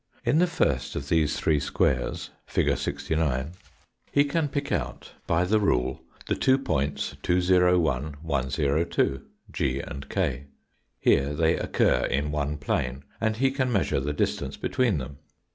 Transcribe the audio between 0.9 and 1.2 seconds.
of